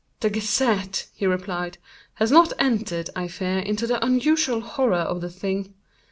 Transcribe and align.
"The 0.21 0.31
'Gazette,'" 0.31 1.05
he 1.13 1.27
replied, 1.27 1.77
"has 2.15 2.31
not 2.31 2.53
entered, 2.57 3.11
I 3.15 3.27
fear, 3.27 3.59
into 3.59 3.85
the 3.85 4.03
unusual 4.03 4.61
horror 4.61 4.95
of 4.95 5.21
the 5.21 5.29
thing. 5.29 5.75